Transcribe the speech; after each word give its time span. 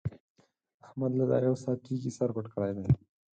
احمد 0.85 1.11
له 1.19 1.25
دا 1.29 1.37
يو 1.47 1.55
ساعت 1.63 1.79
کېږي 1.87 2.11
سر 2.17 2.29
پټ 2.35 2.45
کړی 2.53 2.71
دی. 2.77 2.87